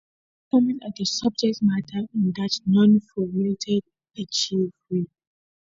[0.51, 3.83] But coming at the subject matter in that non-formatted
[4.17, 5.05] Archive way.